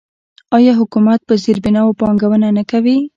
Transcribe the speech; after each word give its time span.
آیا 0.57 0.73
حکومت 0.79 1.19
په 1.27 1.33
زیربناوو 1.43 1.97
پانګونه 1.99 2.47
نه 2.57 2.63
کوي؟ 2.71 2.97